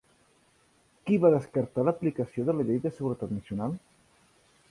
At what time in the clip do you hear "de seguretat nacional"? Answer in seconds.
2.87-3.79